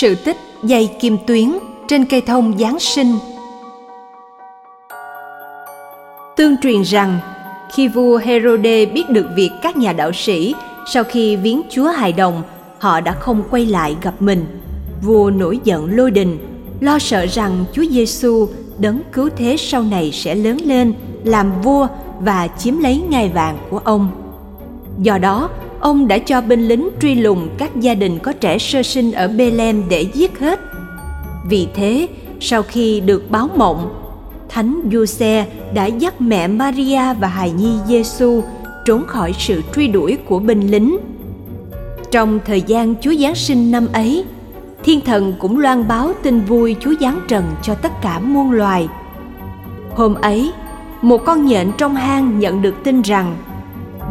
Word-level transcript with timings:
Sự 0.00 0.14
tích 0.14 0.36
dây 0.62 0.90
kim 1.00 1.16
tuyến 1.26 1.58
trên 1.88 2.04
cây 2.04 2.20
thông 2.20 2.58
Giáng 2.58 2.78
sinh 2.78 3.18
Tương 6.36 6.56
truyền 6.62 6.82
rằng, 6.82 7.18
khi 7.72 7.88
vua 7.88 8.16
Herode 8.16 8.86
biết 8.86 9.10
được 9.10 9.26
việc 9.36 9.50
các 9.62 9.76
nhà 9.76 9.92
đạo 9.92 10.12
sĩ 10.12 10.54
sau 10.92 11.04
khi 11.04 11.36
viếng 11.36 11.62
Chúa 11.70 11.86
hài 11.86 12.12
đồng, 12.12 12.42
họ 12.78 13.00
đã 13.00 13.12
không 13.12 13.42
quay 13.50 13.66
lại 13.66 13.96
gặp 14.02 14.14
mình. 14.20 14.46
Vua 15.02 15.30
nổi 15.30 15.60
giận 15.64 15.96
lôi 15.96 16.10
đình, 16.10 16.38
lo 16.80 16.98
sợ 16.98 17.26
rằng 17.26 17.64
Chúa 17.72 17.84
Giêsu 17.90 18.48
đấng 18.78 19.00
cứu 19.12 19.28
thế 19.36 19.56
sau 19.58 19.82
này 19.82 20.10
sẽ 20.12 20.34
lớn 20.34 20.58
lên 20.64 20.94
làm 21.24 21.62
vua 21.62 21.86
và 22.20 22.48
chiếm 22.58 22.78
lấy 22.78 23.02
ngai 23.08 23.28
vàng 23.28 23.58
của 23.70 23.78
ông. 23.78 24.10
Do 24.98 25.18
đó, 25.18 25.50
ông 25.80 26.08
đã 26.08 26.18
cho 26.18 26.40
binh 26.40 26.68
lính 26.68 26.88
truy 27.00 27.14
lùng 27.14 27.48
các 27.58 27.76
gia 27.76 27.94
đình 27.94 28.18
có 28.18 28.32
trẻ 28.32 28.58
sơ 28.58 28.82
sinh 28.82 29.12
ở 29.12 29.28
Bethlehem 29.28 29.82
để 29.88 30.06
giết 30.14 30.38
hết. 30.38 30.60
Vì 31.48 31.68
thế, 31.74 32.08
sau 32.40 32.62
khi 32.62 33.00
được 33.00 33.30
báo 33.30 33.48
mộng, 33.56 33.96
Thánh 34.48 34.80
Giuse 34.92 35.46
đã 35.74 35.86
dắt 35.86 36.20
mẹ 36.20 36.46
Maria 36.46 37.14
và 37.20 37.28
hài 37.28 37.50
nhi 37.50 37.72
Giêsu 37.86 38.42
trốn 38.84 39.04
khỏi 39.06 39.34
sự 39.38 39.62
truy 39.74 39.88
đuổi 39.88 40.18
của 40.28 40.38
binh 40.38 40.70
lính. 40.70 40.98
Trong 42.10 42.40
thời 42.46 42.62
gian 42.62 42.94
Chúa 43.00 43.14
Giáng 43.14 43.34
sinh 43.34 43.70
năm 43.70 43.86
ấy, 43.92 44.24
thiên 44.84 45.00
thần 45.00 45.32
cũng 45.38 45.58
loan 45.58 45.88
báo 45.88 46.12
tin 46.22 46.40
vui 46.40 46.76
Chúa 46.80 46.94
Giáng 47.00 47.20
trần 47.28 47.44
cho 47.62 47.74
tất 47.74 47.92
cả 48.02 48.18
muôn 48.18 48.50
loài. 48.50 48.88
Hôm 49.94 50.14
ấy, 50.14 50.52
một 51.02 51.24
con 51.24 51.46
nhện 51.46 51.70
trong 51.78 51.94
hang 51.94 52.38
nhận 52.38 52.62
được 52.62 52.74
tin 52.84 53.02
rằng 53.02 53.36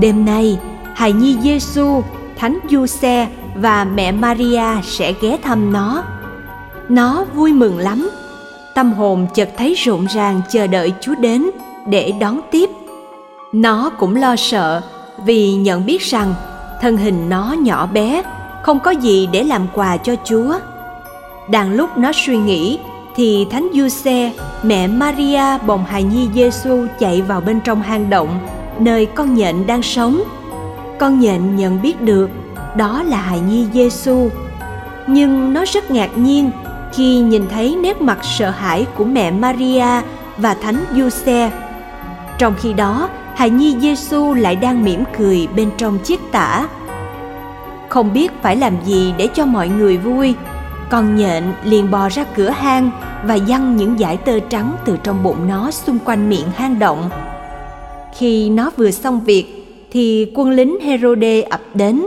đêm 0.00 0.24
nay 0.24 0.58
hài 0.94 1.12
nhi 1.12 1.36
Giêsu, 1.42 2.02
Thánh 2.36 2.58
Giuse 2.70 3.28
và 3.54 3.84
mẹ 3.84 4.12
Maria 4.12 4.82
sẽ 4.82 5.12
ghé 5.22 5.38
thăm 5.42 5.72
nó. 5.72 6.02
Nó 6.88 7.24
vui 7.34 7.52
mừng 7.52 7.78
lắm. 7.78 8.10
Tâm 8.74 8.92
hồn 8.92 9.26
chợt 9.34 9.48
thấy 9.56 9.74
rộn 9.74 10.06
ràng 10.06 10.40
chờ 10.50 10.66
đợi 10.66 10.92
Chúa 11.00 11.14
đến 11.14 11.50
để 11.86 12.12
đón 12.20 12.40
tiếp. 12.50 12.70
Nó 13.52 13.90
cũng 13.90 14.16
lo 14.16 14.36
sợ 14.36 14.82
vì 15.24 15.54
nhận 15.54 15.86
biết 15.86 16.02
rằng 16.02 16.34
thân 16.80 16.96
hình 16.96 17.28
nó 17.28 17.56
nhỏ 17.60 17.86
bé, 17.86 18.22
không 18.62 18.80
có 18.80 18.90
gì 18.90 19.28
để 19.32 19.44
làm 19.44 19.66
quà 19.74 19.96
cho 19.96 20.16
Chúa. 20.24 20.54
Đang 21.48 21.72
lúc 21.72 21.98
nó 21.98 22.12
suy 22.14 22.36
nghĩ 22.36 22.78
thì 23.16 23.46
Thánh 23.50 23.68
Giuse, 23.74 24.32
mẹ 24.62 24.86
Maria 24.86 25.58
bồng 25.66 25.84
hài 25.84 26.02
nhi 26.02 26.28
Giêsu 26.34 26.86
chạy 26.98 27.22
vào 27.22 27.40
bên 27.40 27.60
trong 27.60 27.82
hang 27.82 28.10
động 28.10 28.38
nơi 28.78 29.06
con 29.06 29.34
nhện 29.34 29.66
đang 29.66 29.82
sống 29.82 30.22
con 31.04 31.20
nhện 31.20 31.56
nhận 31.56 31.82
biết 31.82 32.02
được 32.02 32.30
đó 32.76 33.02
là 33.02 33.16
hài 33.16 33.40
nhi 33.40 33.66
Giêsu. 33.72 34.28
Nhưng 35.06 35.52
nó 35.52 35.64
rất 35.72 35.90
ngạc 35.90 36.18
nhiên 36.18 36.50
khi 36.92 37.20
nhìn 37.20 37.48
thấy 37.50 37.76
nét 37.82 38.00
mặt 38.00 38.18
sợ 38.22 38.50
hãi 38.50 38.86
của 38.96 39.04
mẹ 39.04 39.30
Maria 39.30 39.86
và 40.36 40.54
Thánh 40.54 40.84
Giuse. 40.94 41.50
Trong 42.38 42.54
khi 42.60 42.72
đó, 42.72 43.08
hài 43.34 43.50
nhi 43.50 43.76
Giêsu 43.80 44.34
lại 44.34 44.56
đang 44.56 44.84
mỉm 44.84 45.04
cười 45.18 45.48
bên 45.56 45.70
trong 45.76 45.98
chiếc 45.98 46.20
tả. 46.32 46.68
Không 47.88 48.12
biết 48.12 48.32
phải 48.42 48.56
làm 48.56 48.74
gì 48.84 49.14
để 49.18 49.28
cho 49.34 49.46
mọi 49.46 49.68
người 49.68 49.96
vui, 49.96 50.34
con 50.90 51.16
nhện 51.16 51.44
liền 51.64 51.90
bò 51.90 52.08
ra 52.08 52.24
cửa 52.36 52.50
hang 52.50 52.90
và 53.24 53.38
dăng 53.38 53.76
những 53.76 53.98
dải 53.98 54.16
tơ 54.16 54.40
trắng 54.40 54.76
từ 54.84 54.96
trong 55.02 55.22
bụng 55.22 55.48
nó 55.48 55.70
xung 55.70 55.98
quanh 55.98 56.28
miệng 56.28 56.50
hang 56.56 56.78
động. 56.78 57.10
Khi 58.18 58.50
nó 58.50 58.70
vừa 58.76 58.90
xong 58.90 59.20
việc 59.20 59.63
thì 59.94 60.32
quân 60.34 60.50
lính 60.50 60.80
Herode 60.80 61.42
ập 61.42 61.60
đến. 61.74 62.06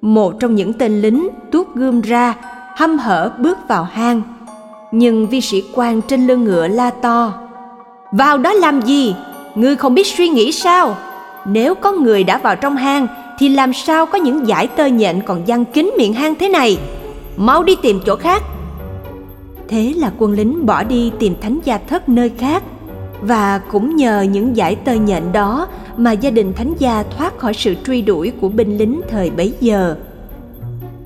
Một 0.00 0.40
trong 0.40 0.54
những 0.54 0.72
tên 0.72 1.00
lính 1.00 1.28
tuốt 1.52 1.66
gươm 1.74 2.00
ra, 2.00 2.34
hăm 2.76 2.98
hở 2.98 3.32
bước 3.38 3.58
vào 3.68 3.84
hang. 3.84 4.22
Nhưng 4.92 5.26
vi 5.26 5.40
sĩ 5.40 5.62
quan 5.74 6.02
trên 6.02 6.26
lưng 6.26 6.44
ngựa 6.44 6.68
la 6.68 6.90
to. 6.90 7.32
Vào 8.12 8.38
đó 8.38 8.52
làm 8.52 8.80
gì? 8.82 9.14
Ngươi 9.54 9.76
không 9.76 9.94
biết 9.94 10.06
suy 10.06 10.28
nghĩ 10.28 10.52
sao? 10.52 10.96
Nếu 11.46 11.74
có 11.74 11.92
người 11.92 12.24
đã 12.24 12.38
vào 12.38 12.56
trong 12.56 12.76
hang 12.76 13.06
thì 13.38 13.48
làm 13.48 13.72
sao 13.72 14.06
có 14.06 14.18
những 14.18 14.48
giải 14.48 14.66
tơ 14.66 14.86
nhện 14.86 15.20
còn 15.26 15.42
giăng 15.46 15.64
kín 15.64 15.90
miệng 15.98 16.12
hang 16.12 16.34
thế 16.34 16.48
này? 16.48 16.78
Mau 17.36 17.62
đi 17.62 17.76
tìm 17.82 18.00
chỗ 18.06 18.16
khác. 18.16 18.42
Thế 19.68 19.92
là 19.96 20.10
quân 20.18 20.32
lính 20.32 20.66
bỏ 20.66 20.84
đi 20.84 21.12
tìm 21.18 21.34
thánh 21.40 21.58
gia 21.64 21.78
thất 21.78 22.08
nơi 22.08 22.30
khác 22.38 22.62
và 23.20 23.60
cũng 23.70 23.96
nhờ 23.96 24.22
những 24.22 24.56
giải 24.56 24.74
tơ 24.74 24.94
nhện 24.94 25.22
đó 25.32 25.68
mà 25.98 26.12
gia 26.12 26.30
đình 26.30 26.52
thánh 26.52 26.74
gia 26.78 27.02
thoát 27.02 27.38
khỏi 27.38 27.54
sự 27.54 27.74
truy 27.86 28.02
đuổi 28.02 28.32
của 28.40 28.48
binh 28.48 28.78
lính 28.78 29.00
thời 29.10 29.30
bấy 29.30 29.54
giờ 29.60 29.96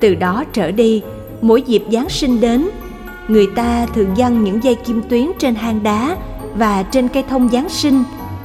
từ 0.00 0.14
đó 0.14 0.44
trở 0.52 0.70
đi 0.70 1.02
mỗi 1.40 1.62
dịp 1.62 1.84
giáng 1.92 2.08
sinh 2.08 2.40
đến 2.40 2.68
người 3.28 3.46
ta 3.46 3.86
thường 3.94 4.16
dăng 4.16 4.44
những 4.44 4.62
dây 4.62 4.74
kim 4.74 5.02
tuyến 5.08 5.26
trên 5.38 5.54
hang 5.54 5.82
đá 5.82 6.16
và 6.54 6.82
trên 6.82 7.08
cây 7.08 7.24
thông 7.28 7.48
giáng 7.48 7.68
sinh 7.68 8.04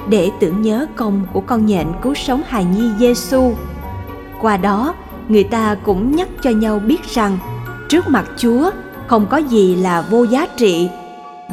để 0.10 0.32
tưởng 0.40 0.62
nhớ 0.62 0.86
công 0.96 1.28
của 1.34 1.42
con 1.42 1.66
nhện 1.66 1.88
cứu 2.02 2.14
sống 2.14 2.42
hài 2.48 2.66
nhi 2.66 2.90
Giêsu. 3.00 3.52
Qua 4.42 4.58
đó, 4.58 4.96
người 5.30 5.44
ta 5.44 5.76
cũng 5.84 6.16
nhắc 6.16 6.28
cho 6.44 6.50
nhau 6.50 6.80
biết 6.80 7.04
rằng 7.04 7.38
trước 7.90 8.10
mặt 8.10 8.26
Chúa 8.38 8.72
không 9.08 9.26
có 9.30 9.38
gì 9.38 9.76
là 9.76 10.02
vô 10.02 10.24
giá 10.24 10.48
trị 10.58 10.90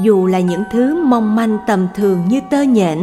dù 0.01 0.27
là 0.27 0.41
những 0.41 0.63
thứ 0.73 1.05
mong 1.05 1.37
manh 1.37 1.59
tầm 1.67 1.89
thường 1.95 2.23
như 2.29 2.41
tơ 2.51 2.63
nhện 2.63 2.99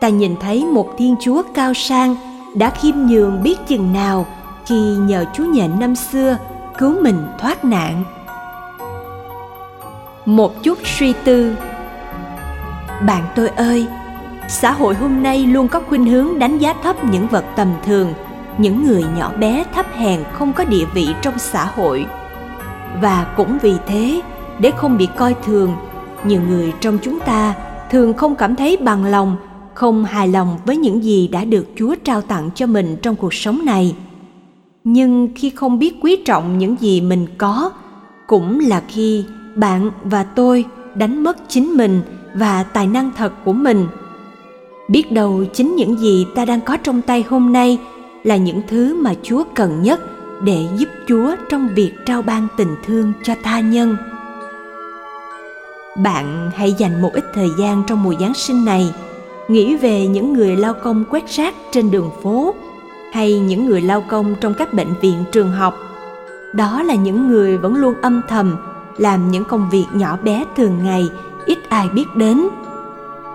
ta 0.00 0.08
nhìn 0.08 0.36
thấy 0.36 0.64
một 0.64 0.88
thiên 0.98 1.16
chúa 1.20 1.42
cao 1.54 1.74
sang, 1.74 2.16
đã 2.54 2.70
khiêm 2.70 2.94
nhường 2.96 3.42
biết 3.42 3.56
chừng 3.66 3.92
nào 3.92 4.26
khi 4.66 4.80
nhờ 4.80 5.24
chú 5.34 5.44
nhện 5.44 5.70
năm 5.80 5.96
xưa 5.96 6.36
cứu 6.78 7.02
mình 7.02 7.26
thoát 7.38 7.64
nạn. 7.64 8.04
Một 10.26 10.62
chút 10.62 10.78
suy 10.84 11.12
tư. 11.24 11.56
Bạn 13.06 13.24
tôi 13.34 13.48
ơi, 13.48 13.86
xã 14.48 14.72
hội 14.72 14.94
hôm 14.94 15.22
nay 15.22 15.46
luôn 15.46 15.68
có 15.68 15.80
khuynh 15.88 16.04
hướng 16.04 16.38
đánh 16.38 16.58
giá 16.58 16.74
thấp 16.82 17.04
những 17.04 17.26
vật 17.28 17.44
tầm 17.56 17.68
thường, 17.84 18.14
những 18.58 18.86
người 18.86 19.04
nhỏ 19.16 19.32
bé 19.38 19.64
thấp 19.74 19.86
hèn 19.94 20.24
không 20.32 20.52
có 20.52 20.64
địa 20.64 20.84
vị 20.94 21.14
trong 21.22 21.38
xã 21.38 21.64
hội. 21.64 22.06
Và 23.02 23.26
cũng 23.36 23.58
vì 23.62 23.74
thế, 23.86 24.20
để 24.58 24.70
không 24.76 24.98
bị 24.98 25.08
coi 25.16 25.34
thường, 25.46 25.76
nhiều 26.24 26.40
người 26.48 26.72
trong 26.80 26.98
chúng 27.02 27.20
ta 27.20 27.54
thường 27.90 28.14
không 28.14 28.34
cảm 28.34 28.56
thấy 28.56 28.76
bằng 28.76 29.04
lòng 29.04 29.36
không 29.78 30.04
hài 30.04 30.28
lòng 30.28 30.58
với 30.66 30.76
những 30.76 31.04
gì 31.04 31.28
đã 31.28 31.44
được 31.44 31.66
chúa 31.76 31.94
trao 32.04 32.20
tặng 32.20 32.50
cho 32.54 32.66
mình 32.66 32.96
trong 33.02 33.16
cuộc 33.16 33.34
sống 33.34 33.64
này. 33.64 33.94
Nhưng 34.84 35.28
khi 35.34 35.50
không 35.50 35.78
biết 35.78 35.94
quý 36.02 36.16
trọng 36.16 36.58
những 36.58 36.76
gì 36.80 37.00
mình 37.00 37.26
có, 37.38 37.70
cũng 38.26 38.60
là 38.60 38.82
khi 38.88 39.24
bạn 39.54 39.90
và 40.04 40.24
tôi 40.24 40.64
đánh 40.94 41.22
mất 41.22 41.48
chính 41.48 41.76
mình 41.76 42.00
và 42.34 42.62
tài 42.62 42.86
năng 42.86 43.10
thật 43.16 43.32
của 43.44 43.52
mình. 43.52 43.86
Biết 44.88 45.12
đâu 45.12 45.44
chính 45.52 45.76
những 45.76 45.98
gì 45.98 46.26
ta 46.34 46.44
đang 46.44 46.60
có 46.60 46.76
trong 46.76 47.02
tay 47.02 47.24
hôm 47.28 47.52
nay 47.52 47.78
là 48.24 48.36
những 48.36 48.62
thứ 48.68 49.02
mà 49.02 49.14
chúa 49.22 49.44
cần 49.54 49.82
nhất 49.82 50.00
để 50.42 50.66
giúp 50.76 50.88
chúa 51.08 51.36
trong 51.50 51.68
việc 51.74 51.92
trao 52.06 52.22
ban 52.22 52.48
tình 52.56 52.74
thương 52.86 53.12
cho 53.22 53.34
tha 53.42 53.60
nhân. 53.60 53.96
Bạn 55.96 56.50
hãy 56.54 56.72
dành 56.78 57.02
một 57.02 57.10
ít 57.12 57.24
thời 57.34 57.48
gian 57.58 57.82
trong 57.86 58.02
mùa 58.02 58.14
giáng 58.20 58.34
sinh 58.34 58.64
này 58.64 58.92
nghĩ 59.48 59.76
về 59.76 60.06
những 60.06 60.32
người 60.32 60.56
lao 60.56 60.74
công 60.74 61.04
quét 61.10 61.26
rác 61.28 61.54
trên 61.70 61.90
đường 61.90 62.10
phố, 62.22 62.54
hay 63.12 63.38
những 63.38 63.66
người 63.66 63.80
lao 63.80 64.04
công 64.08 64.34
trong 64.40 64.54
các 64.54 64.74
bệnh 64.74 64.94
viện 65.00 65.24
trường 65.32 65.50
học. 65.50 65.78
Đó 66.52 66.82
là 66.82 66.94
những 66.94 67.28
người 67.28 67.58
vẫn 67.58 67.74
luôn 67.74 67.94
âm 68.02 68.20
thầm, 68.28 68.56
làm 68.98 69.30
những 69.30 69.44
công 69.44 69.70
việc 69.70 69.86
nhỏ 69.92 70.18
bé 70.22 70.44
thường 70.56 70.78
ngày, 70.84 71.08
ít 71.46 71.58
ai 71.68 71.88
biết 71.88 72.06
đến. 72.16 72.48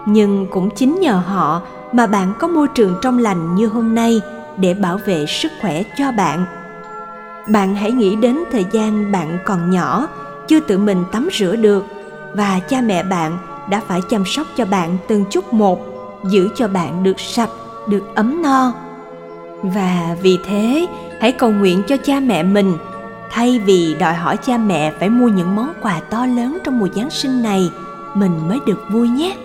Nhưng 0.05 0.47
cũng 0.51 0.69
chính 0.69 0.99
nhờ 0.99 1.21
họ 1.25 1.61
mà 1.91 2.07
bạn 2.07 2.33
có 2.39 2.47
môi 2.47 2.67
trường 2.67 2.95
trong 3.01 3.17
lành 3.17 3.55
như 3.55 3.67
hôm 3.67 3.95
nay 3.95 4.21
để 4.57 4.73
bảo 4.73 4.99
vệ 5.05 5.25
sức 5.25 5.51
khỏe 5.61 5.83
cho 5.97 6.11
bạn. 6.11 6.45
Bạn 7.47 7.75
hãy 7.75 7.91
nghĩ 7.91 8.15
đến 8.15 8.43
thời 8.51 8.65
gian 8.71 9.11
bạn 9.11 9.37
còn 9.45 9.69
nhỏ, 9.69 10.07
chưa 10.47 10.59
tự 10.59 10.77
mình 10.77 11.03
tắm 11.11 11.29
rửa 11.31 11.55
được, 11.55 11.85
và 12.33 12.59
cha 12.69 12.81
mẹ 12.81 13.03
bạn 13.03 13.37
đã 13.69 13.81
phải 13.87 14.01
chăm 14.09 14.25
sóc 14.25 14.47
cho 14.57 14.65
bạn 14.65 14.97
từng 15.07 15.25
chút 15.29 15.53
một 15.53 15.92
giữ 16.29 16.49
cho 16.55 16.67
bạn 16.67 17.03
được 17.03 17.19
sạch, 17.19 17.49
được 17.87 18.03
ấm 18.15 18.41
no. 18.41 18.73
Và 19.63 20.15
vì 20.21 20.39
thế, 20.45 20.87
hãy 21.19 21.31
cầu 21.31 21.51
nguyện 21.51 21.83
cho 21.87 21.97
cha 21.97 22.19
mẹ 22.19 22.43
mình. 22.43 22.73
Thay 23.31 23.59
vì 23.59 23.95
đòi 23.99 24.13
hỏi 24.13 24.37
cha 24.37 24.57
mẹ 24.57 24.93
phải 24.99 25.09
mua 25.09 25.27
những 25.27 25.55
món 25.55 25.73
quà 25.81 25.99
to 26.09 26.25
lớn 26.25 26.57
trong 26.63 26.79
mùa 26.79 26.87
giáng 26.95 27.09
sinh 27.09 27.43
này, 27.43 27.71
mình 28.13 28.31
mới 28.47 28.59
được 28.65 28.81
vui 28.89 29.09
nhé. 29.09 29.37